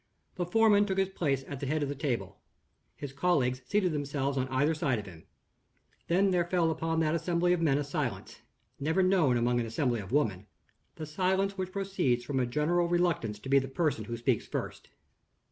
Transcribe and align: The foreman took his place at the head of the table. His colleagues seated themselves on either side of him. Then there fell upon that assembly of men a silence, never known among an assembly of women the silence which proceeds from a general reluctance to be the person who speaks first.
The 0.33 0.47
foreman 0.47 0.87
took 0.87 0.97
his 0.97 1.09
place 1.09 1.45
at 1.47 1.59
the 1.59 1.67
head 1.67 1.83
of 1.83 1.87
the 1.89 1.93
table. 1.93 2.41
His 2.95 3.13
colleagues 3.13 3.61
seated 3.67 3.91
themselves 3.91 4.35
on 4.35 4.47
either 4.47 4.73
side 4.73 4.97
of 4.97 5.05
him. 5.05 5.27
Then 6.07 6.31
there 6.31 6.43
fell 6.49 6.71
upon 6.71 7.01
that 7.01 7.13
assembly 7.13 7.53
of 7.53 7.61
men 7.61 7.77
a 7.77 7.83
silence, 7.83 8.41
never 8.79 9.03
known 9.03 9.37
among 9.37 9.59
an 9.59 9.67
assembly 9.67 9.99
of 9.99 10.11
women 10.11 10.47
the 10.95 11.05
silence 11.05 11.55
which 11.55 11.71
proceeds 11.71 12.23
from 12.23 12.39
a 12.39 12.47
general 12.47 12.87
reluctance 12.87 13.37
to 13.41 13.47
be 13.49 13.59
the 13.59 13.67
person 13.67 14.05
who 14.05 14.17
speaks 14.17 14.47
first. 14.47 14.89